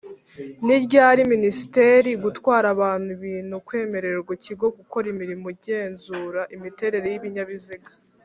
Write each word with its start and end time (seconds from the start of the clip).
ni 0.65 0.75
ryari 0.83 1.21
ministre 1.33 1.85
gutwara 2.23 2.67
abantu 2.75 3.07
ibintu 3.17 3.55
kwemererwa 3.67 4.31
ikigo 4.37 4.65
gukora 4.77 5.05
imirimo 5.13 5.45
y’igenzura 5.51 6.41
miterere 6.63 7.09
ibinyabiziga 7.19 7.89